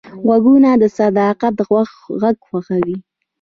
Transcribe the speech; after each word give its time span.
غوږونه 0.23 0.69
د 0.81 0.83
صداقت 0.97 1.55
غږ 2.21 2.37
خوښوي 2.47 2.97